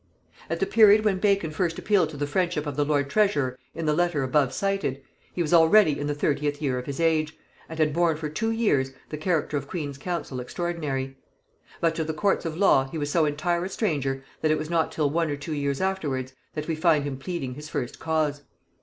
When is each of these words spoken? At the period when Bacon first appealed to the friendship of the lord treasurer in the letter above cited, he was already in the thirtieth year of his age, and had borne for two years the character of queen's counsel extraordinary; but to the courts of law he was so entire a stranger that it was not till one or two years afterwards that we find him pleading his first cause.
At 0.49 0.59
the 0.59 0.65
period 0.65 1.05
when 1.05 1.19
Bacon 1.19 1.51
first 1.51 1.77
appealed 1.77 2.09
to 2.09 2.17
the 2.17 2.25
friendship 2.25 2.65
of 2.65 2.75
the 2.75 2.83
lord 2.83 3.07
treasurer 3.07 3.55
in 3.75 3.85
the 3.85 3.93
letter 3.93 4.23
above 4.23 4.51
cited, 4.51 4.99
he 5.31 5.43
was 5.43 5.53
already 5.53 5.99
in 5.99 6.07
the 6.07 6.15
thirtieth 6.15 6.59
year 6.59 6.79
of 6.79 6.87
his 6.87 6.99
age, 6.99 7.37
and 7.69 7.77
had 7.77 7.93
borne 7.93 8.17
for 8.17 8.27
two 8.27 8.49
years 8.49 8.93
the 9.09 9.17
character 9.17 9.57
of 9.57 9.67
queen's 9.67 9.99
counsel 9.99 10.39
extraordinary; 10.39 11.17
but 11.81 11.93
to 11.93 12.03
the 12.03 12.15
courts 12.15 12.45
of 12.45 12.57
law 12.57 12.87
he 12.89 12.97
was 12.97 13.11
so 13.11 13.25
entire 13.25 13.63
a 13.63 13.69
stranger 13.69 14.23
that 14.41 14.49
it 14.49 14.57
was 14.57 14.71
not 14.71 14.91
till 14.91 15.07
one 15.11 15.29
or 15.29 15.37
two 15.37 15.53
years 15.53 15.79
afterwards 15.79 16.33
that 16.55 16.67
we 16.67 16.73
find 16.73 17.03
him 17.03 17.19
pleading 17.19 17.53
his 17.53 17.69
first 17.69 17.99
cause. 17.99 18.41